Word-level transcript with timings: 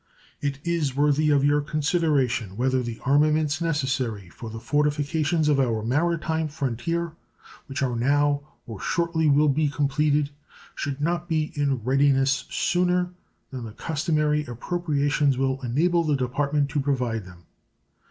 It 0.41 0.57
is 0.63 0.95
worthy 0.95 1.29
of 1.29 1.45
your 1.45 1.61
consideration 1.61 2.57
whether 2.57 2.81
the 2.81 2.99
armaments 3.05 3.61
necessary 3.61 4.29
for 4.29 4.49
the 4.49 4.59
fortifications 4.59 5.47
on 5.47 5.59
our 5.59 5.83
maritime 5.83 6.47
frontier 6.47 7.11
which 7.67 7.83
are 7.83 7.95
now 7.95 8.41
or 8.65 8.81
shortly 8.81 9.29
will 9.29 9.47
be 9.47 9.69
completed 9.69 10.31
should 10.73 11.01
not 11.01 11.29
be 11.29 11.51
in 11.53 11.83
readiness 11.83 12.45
sooner 12.49 13.11
than 13.51 13.63
the 13.63 13.73
customary 13.73 14.43
appropriations 14.47 15.37
will 15.37 15.61
enable 15.61 16.03
the 16.03 16.15
Department 16.17 16.69
to 16.71 16.79
provide 16.79 17.25
them. 17.27 17.43